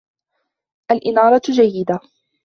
الإنارة 0.91 1.41
جيّدة. 1.49 1.99